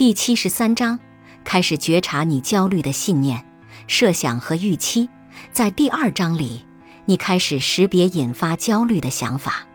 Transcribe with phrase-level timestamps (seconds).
[0.00, 0.98] 第七十三章
[1.44, 3.44] 开始觉察你焦虑的信念、
[3.86, 5.06] 设想和预期。
[5.52, 6.64] 在第二章里，
[7.04, 9.66] 你开始识别引发焦虑的想法。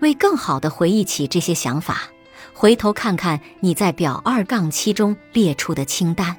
[0.00, 2.08] 为更好地回忆起这些想法，
[2.52, 6.36] 回头看看你在表二杠七中列出的清单。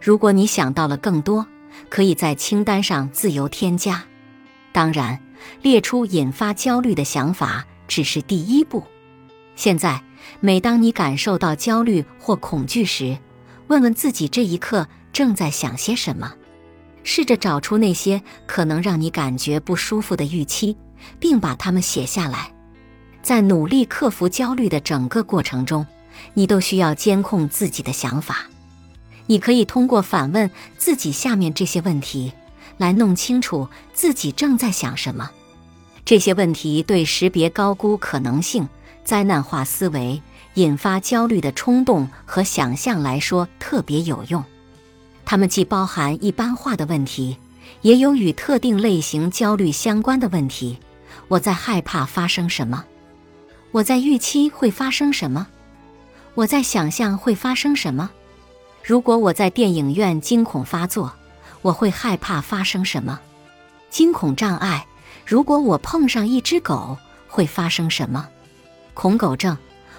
[0.00, 1.44] 如果你想到了更多，
[1.90, 4.04] 可以在清单上自由添加。
[4.70, 5.18] 当然，
[5.60, 8.84] 列出引发焦虑的想法只是第一步。
[9.56, 10.00] 现在，
[10.40, 13.18] 每当你感受到焦虑或恐惧时，
[13.68, 16.34] 问问自己这一刻正在想些什么。
[17.02, 20.76] 试着找出那些可能让你感觉不舒服的预期，
[21.18, 22.50] 并把它们写下来。
[23.22, 25.86] 在努力克服焦虑的整个过程中，
[26.32, 28.46] 你都需要监控自己的想法。
[29.26, 32.32] 你可以通过反问自己下面这些问题，
[32.76, 35.30] 来弄清楚自己正在想什么。
[36.04, 38.68] 这些问题对识别高估可能性、
[39.04, 40.20] 灾难化思维、
[40.54, 44.42] 引发焦虑的冲动和想象来说特别有用。
[45.24, 47.36] 它们既包含一般化的问题，
[47.82, 50.78] 也有与特定类型焦虑相关的问题。
[51.28, 52.84] 我在害怕发生什么？
[53.70, 55.46] 我在预期会发生什么？
[56.34, 58.10] 我在想象会发生什么？
[58.82, 61.12] 如果我在电影院惊恐发作，
[61.62, 63.20] 我会害怕发生什么？
[63.88, 64.86] 惊恐障碍。
[65.24, 68.28] 如果我碰上一只狗，会发生什么？
[68.94, 69.56] 恐狗症。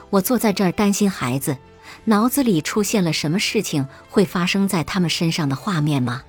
[0.09, 1.57] 我坐在这儿担心孩子，
[2.05, 6.23] 脑子里出现了什么事情会发生在他们身上的画面吗？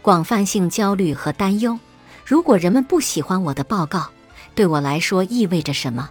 [0.00, 1.78] 广泛性焦虑和担忧。
[2.24, 4.08] 如果人们不喜欢我的报告，
[4.54, 6.08] 对我来说意味着什么？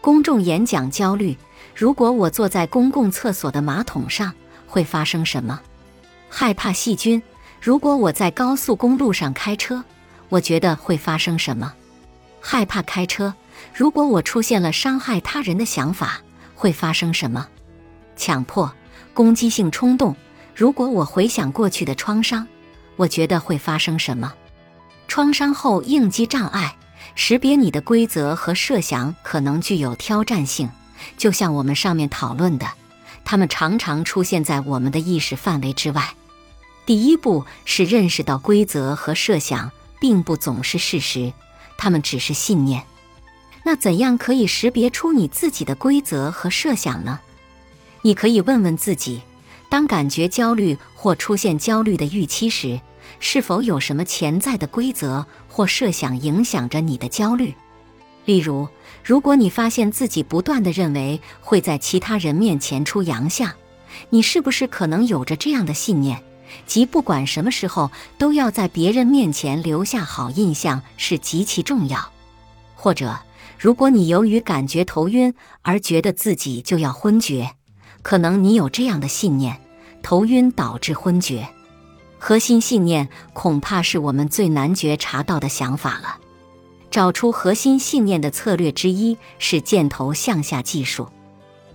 [0.00, 1.36] 公众演讲焦虑：
[1.74, 4.32] 如果我坐在公共厕所的马桶上，
[4.66, 5.60] 会发生什么？
[6.28, 7.22] 害怕细菌：
[7.60, 9.84] 如果我在高速公路上开车，
[10.28, 11.72] 我觉得会发生什么？
[12.40, 13.32] 害怕开车：
[13.74, 16.20] 如果我出现了伤害他人的想法，
[16.54, 17.46] 会发生什么？
[18.16, 18.72] 强迫
[19.14, 20.16] 攻击性冲动：
[20.54, 22.46] 如果我回想过去的创伤，
[22.96, 24.32] 我觉得会发生什么？
[25.08, 26.76] 创伤后应激障碍。
[27.14, 30.70] 识别你的规则和设想可能具有挑战性，
[31.18, 32.66] 就像我们上面讨论的，
[33.24, 36.14] 它们常常出现在我们的意识范围之外。
[36.86, 39.70] 第一步是认识到规则和设想
[40.00, 41.32] 并不总是事实，
[41.76, 42.82] 它们只是信念。
[43.64, 47.20] 那怎样可以识别出你自己的规则和设想呢？
[48.02, 49.22] 你可以问问自己：
[49.68, 52.80] 当感觉焦虑或出现焦虑的预期时。
[53.18, 57.54] 是否有什么潜在的规则或设想影响着你的焦虑？
[58.24, 58.66] 例如，
[59.04, 63.52] 如果你发现自己不断的认为会在其他人面前出洋相，
[64.10, 66.22] 你是不是可能有着这样的信念，
[66.66, 72.10] 即不管什么时候都要在别人面前留下好印象是极其重要？
[72.74, 73.16] 或者，
[73.62, 77.52] 如果你由于感觉头晕而觉得自己就要昏厥，
[78.02, 79.56] 可能你有这样的信念：
[80.02, 81.48] 头晕导致昏厥。
[82.18, 86.18] 核心信念恐怕是我们最难觉察到的想法了。
[86.90, 91.06] 找出核心信念的策略之一是箭头向下技术。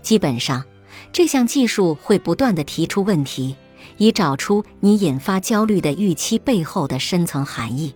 [0.01, 0.65] 基本上，
[1.13, 3.55] 这项技术会不断的提出问题，
[3.95, 7.93] 以找出你引发焦虑的预期背后的深层含义。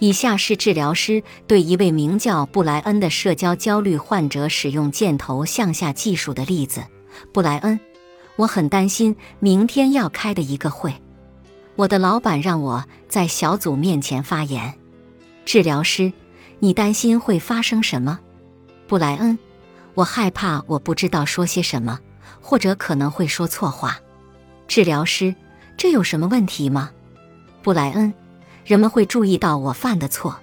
[0.00, 6.82] 以下是治疗师对一位名叫布莱恩的社交焦虑患者使用箭头向下技术的例子：
[7.34, 7.78] 布莱恩，
[8.36, 10.94] 我很担心明天要开的一个会。
[11.76, 14.74] 我的老板让我在小组面前发言。
[15.44, 16.10] 治疗师，
[16.60, 18.18] 你担心会发生什么？
[18.86, 19.38] 布莱恩，
[19.92, 21.98] 我害怕我不知道说些什么，
[22.40, 23.98] 或者可能会说错话。
[24.66, 25.34] 治疗师，
[25.76, 26.90] 这有什么问题吗？
[27.62, 28.12] 布莱恩，
[28.64, 30.38] 人们会注意到我犯的错。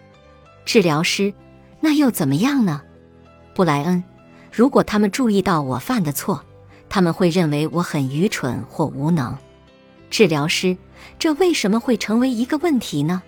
[0.65, 1.33] 治疗师，
[1.79, 2.81] 那又怎么样呢？
[3.53, 4.03] 布莱恩，
[4.51, 6.43] 如果他们注意到我犯的错，
[6.89, 9.37] 他们会认为我很愚蠢或无能。
[10.09, 10.77] 治疗师，
[11.19, 13.21] 这为什么会成为一个问题呢？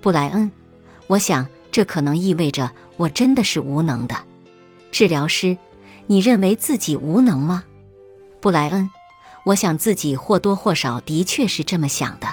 [0.00, 0.50] 布莱恩，
[1.06, 4.16] 我想这可能意味着我真的是无能的。
[4.90, 5.56] 治疗师，
[6.06, 7.64] 你认为自己无能吗？
[8.40, 8.90] 布莱恩，
[9.44, 12.28] 我想自己或多或少的确是这么想的。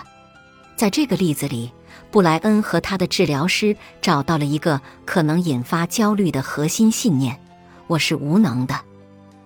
[0.75, 1.71] 在这个例子里，
[2.11, 7.39] 布莱恩和他的治疗师找到了一个可能引发焦虑的核心信念：
[7.87, 8.79] 我是无能的。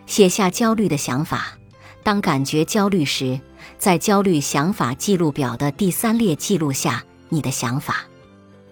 [0.05, 1.57] 写下焦虑的想法。
[2.03, 3.39] 当感觉焦虑时，
[3.77, 8.03] 在焦虑想法记录表的第三列记录下你的想法。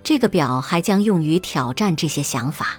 [0.04, 2.78] 这个表还将用于挑战这些想法。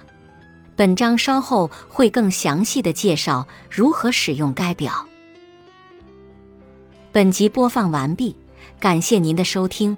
[0.75, 5.07] 本章稍后会更详细的介绍如何使用该表。
[7.11, 8.35] 本集播放完毕，
[8.79, 9.97] 感谢您的收听。